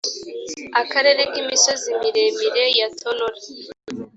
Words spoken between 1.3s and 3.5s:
k imisozi miremire ya tonora